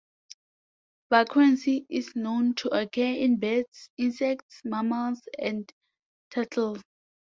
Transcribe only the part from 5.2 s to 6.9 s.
and turtles.